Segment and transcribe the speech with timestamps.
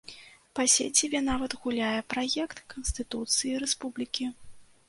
[0.59, 4.25] Па сеціве нават гуляе праект канстытуцыі рэспублікі.